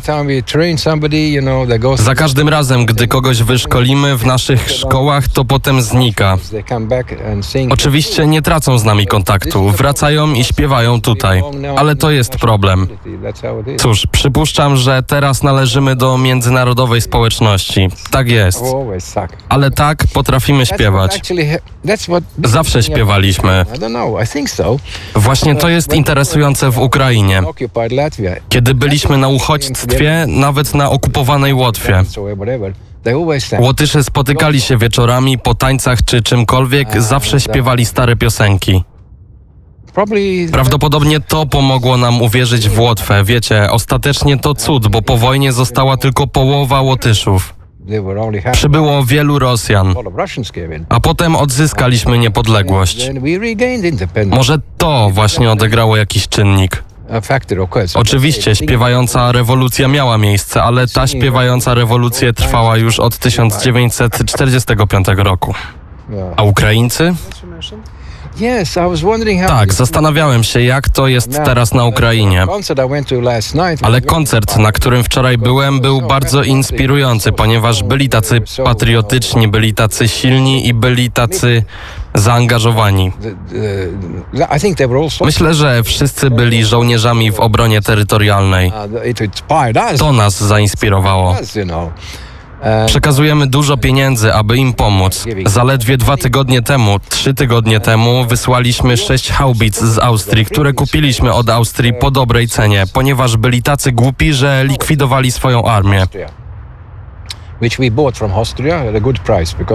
Za 1.95 2.15
każdym 2.15 2.49
razem, 2.49 2.85
gdy 2.85 3.07
kogoś 3.07 3.43
wyszkolimy 3.43 4.17
w 4.17 4.25
naszich 4.25 4.71
szkołach, 4.71 5.27
to 5.27 5.45
potem 5.45 5.81
znika. 5.81 6.37
Oczywiście 7.69 8.27
nie 8.27 8.41
tracą 8.41 8.77
z 8.77 8.83
nami 8.83 9.07
kontaktu, 9.07 9.69
wracają 9.69 10.33
i 10.33 10.43
śpiewają 10.43 11.01
tutaj, 11.01 11.41
ale 11.77 11.95
to 11.95 12.11
jest 12.11 12.37
problem. 12.37 12.87
Cóż, 13.77 14.07
przypuszczam, 14.11 14.77
że 14.77 15.03
teraz 15.03 15.43
należymy 15.43 15.95
do 15.95 16.17
międzynarodowej 16.17 17.01
społeczności. 17.01 17.87
Tak 18.11 18.29
jest. 18.29 18.63
Ale 19.49 19.71
tak 19.71 20.03
potrafimy 20.13 20.65
what 20.65 21.06
śpiewać. 21.13 21.53
Zawsze 22.43 22.83
śpiewaliśmy. 22.83 23.65
Właśnie 25.15 25.55
to 25.55 25.69
jest 25.69 25.93
interesujące 25.93 26.71
w 26.71 26.79
Ukrainie. 26.79 27.41
Kiedy 28.49 28.73
byliśmy 28.73 29.17
na 29.17 29.27
uchodźstwie, 29.27 30.25
nawet 30.27 30.73
na 30.73 30.89
okupowanej 30.89 31.53
Łotwie. 31.53 32.03
Łotysze 33.59 34.03
spotykali 34.03 34.61
się 34.61 34.77
wieczorami 34.77 35.39
po 35.39 35.55
tańcach 35.55 36.05
czy 36.05 36.21
czymkolwiek, 36.21 37.01
zawsze 37.01 37.39
śpiewali 37.39 37.85
stare 37.85 38.15
piosenki. 38.15 38.83
Prawdopodobnie 40.51 41.19
to 41.19 41.45
pomogło 41.45 41.97
nam 41.97 42.21
uwierzyć 42.21 42.69
w 42.69 42.79
Łotwę. 42.79 43.23
Wiecie, 43.23 43.71
ostatecznie 43.71 44.37
to 44.37 44.53
cud, 44.53 44.87
bo 44.87 45.01
po 45.01 45.17
wojnie 45.17 45.51
została 45.51 45.97
tylko 45.97 46.27
połowa 46.27 46.81
Łotyszów. 46.81 47.56
Przybyło 48.51 49.05
wielu 49.05 49.39
Rosjan, 49.39 49.93
A 50.89 50.99
potem 50.99 51.35
odzyskaliśmy 51.35 52.17
niepodległość. 52.17 53.09
Może 54.25 54.57
to 54.77 55.09
właśnie 55.13 55.51
odegrało 55.51 55.97
jakiś 55.97 56.27
czynnik. 56.27 56.83
Oczywiście 57.95 58.55
śpiewająca 58.55 59.31
rewolucja 59.31 59.87
miała 59.87 60.17
miejsce, 60.17 60.63
ale 60.63 60.87
ta 60.87 61.07
śpiewająca 61.07 61.73
rewolucja 61.73 62.33
trwała 62.33 62.77
już 62.77 62.99
od 62.99 63.17
1945 63.17 65.07
roku. 65.17 65.53
A 66.37 66.43
Ukraińcy? 66.43 67.15
Tak, 69.47 69.73
zastanawiałem 69.73 70.43
się, 70.43 70.61
jak 70.61 70.89
to 70.89 71.07
jest 71.07 71.31
teraz 71.45 71.73
na 71.73 71.85
Ukrainie. 71.85 72.45
Ale 73.81 74.01
koncert, 74.01 74.57
na 74.57 74.71
którym 74.71 75.03
wczoraj 75.03 75.37
byłem, 75.37 75.79
był 75.79 76.01
bardzo 76.01 76.43
inspirujący, 76.43 77.31
ponieważ 77.31 77.83
byli 77.83 78.09
tacy 78.09 78.41
patriotyczni, 78.63 79.47
byli 79.47 79.73
tacy 79.73 80.07
silni 80.07 80.67
i 80.67 80.73
byli 80.73 81.11
tacy 81.11 81.63
zaangażowani. 82.15 83.11
Myślę, 85.25 85.53
że 85.53 85.83
wszyscy 85.83 86.29
byli 86.29 86.65
żołnierzami 86.65 87.31
w 87.31 87.39
obronie 87.39 87.81
terytorialnej. 87.81 88.71
Uh. 89.93 89.99
To 89.99 90.13
nas 90.13 90.43
zainspirowało. 90.43 91.35
Przekazujemy 92.85 93.47
dużo 93.47 93.77
pieniędzy, 93.77 94.33
aby 94.33 94.57
im 94.57 94.73
pomóc. 94.73 95.25
Zaledwie 95.45 95.97
dwa 95.97 96.17
tygodnie 96.17 96.61
temu, 96.61 96.99
trzy 97.09 97.33
tygodnie 97.33 97.79
temu 97.79 98.25
wysłaliśmy 98.25 98.97
sześć 98.97 99.31
haubic 99.31 99.79
z 99.79 99.99
Austrii, 99.99 100.45
które 100.45 100.73
kupiliśmy 100.73 101.33
od 101.33 101.49
Austrii 101.49 101.93
po 101.93 102.11
dobrej 102.11 102.47
cenie, 102.47 102.83
ponieważ 102.93 103.37
byli 103.37 103.63
tacy 103.63 103.91
głupi, 103.91 104.33
że 104.33 104.63
likwidowali 104.67 105.31
swoją 105.31 105.63
armię. 105.65 106.05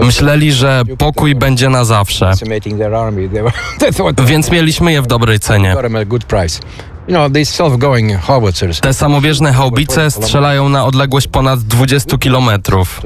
Myśleli, 0.07 0.53
że 0.53 0.83
pokój 0.99 1.35
będzie 1.35 1.68
na 1.68 1.85
zawsze, 1.85 2.33
więc 4.31 4.51
mieliśmy 4.51 4.92
je 4.92 5.03
w 5.03 5.07
dobrej 5.07 5.40
cenie. 5.40 5.75
Te 8.81 8.95
samowieżne 8.95 9.53
haubice 9.53 10.11
strzelają 10.11 10.69
na 10.69 10.85
odległość 10.85 11.29
ponad 11.29 11.61
20 11.61 12.19
kilometrów. 12.19 13.01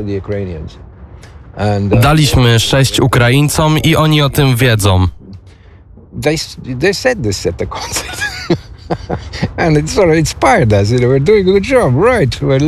uh, 1.93 2.01
Daliśmy 2.01 2.61
sześć 2.61 3.01
Ukraińcom 3.01 3.79
i 3.79 3.97
oni 3.97 4.23
o 4.23 4.31
tym 4.31 4.57
wiedzą. 4.57 5.09
they 6.23 6.37
they 6.81 6.95
said 6.95 7.23
this 7.23 7.47
at 7.47 7.57
the 7.57 7.67
concert. 7.67 8.23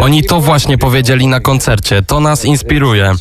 Oni 0.00 0.24
to 0.24 0.40
właśnie 0.40 0.78
powiedzieli 0.78 1.26
na 1.26 1.40
koncercie. 1.40 2.02
To 2.02 2.20
nas 2.20 2.44
inspiruje. 2.44 3.12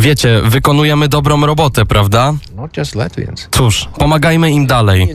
Wiecie, 0.00 0.40
wykonujemy 0.44 1.08
dobrą 1.08 1.46
robotę, 1.46 1.86
prawda? 1.86 2.32
Cóż, 3.50 3.88
pomagajmy 3.98 4.50
im 4.50 4.66
dalej. 4.66 5.08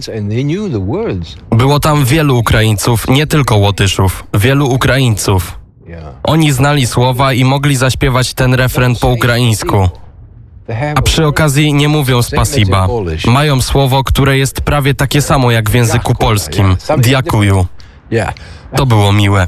Było 1.51 1.79
tam 1.79 2.05
wielu 2.05 2.37
Ukraińców, 2.37 3.07
nie 3.07 3.27
tylko 3.27 3.57
Łotyszów. 3.57 4.23
Wielu 4.33 4.69
Ukraińców. 4.73 5.59
Oni 6.23 6.51
znali 6.51 6.87
słowa 6.87 7.33
i 7.33 7.43
mogli 7.43 7.75
zaśpiewać 7.75 8.33
ten 8.33 8.53
refren 8.53 8.95
po 8.95 9.07
ukraińsku. 9.07 9.89
A 10.95 11.01
przy 11.01 11.25
okazji 11.25 11.73
nie 11.73 11.87
mówią 11.89 12.21
spasiba. 12.21 12.87
Mają 13.27 13.61
słowo, 13.61 14.03
które 14.03 14.37
jest 14.37 14.61
prawie 14.61 14.93
takie 14.93 15.21
samo 15.21 15.51
jak 15.51 15.69
w 15.69 15.73
języku 15.73 16.15
polskim. 16.15 16.77
Diakuju. 16.97 17.65
To 18.75 18.85
było 18.85 19.13
miłe. 19.13 19.47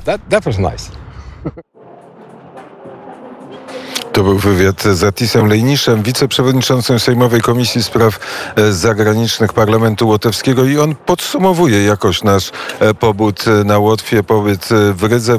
To 4.13 4.23
był 4.23 4.37
wywiad 4.37 4.83
z 4.83 5.03
Atisem 5.03 5.47
Lejniszem, 5.47 6.03
wiceprzewodniczącym 6.03 6.99
Sejmowej 6.99 7.41
Komisji 7.41 7.83
Spraw 7.83 8.19
e, 8.55 8.71
Zagranicznych 8.71 9.53
Parlamentu 9.53 10.07
Łotewskiego 10.07 10.65
i 10.65 10.77
on 10.77 10.95
podsumowuje 10.95 11.83
jakoś 11.83 12.23
nasz 12.23 12.51
e, 12.79 12.93
pobód 12.93 13.45
e, 13.47 13.63
na 13.63 13.79
Łotwie, 13.79 14.23
pobyt 14.23 14.69
w 14.93 15.03
Rydze. 15.03 15.37